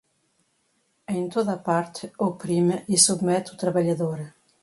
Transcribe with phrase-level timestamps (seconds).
[1.07, 4.33] em toda a parte, oprime e submete o trabalhador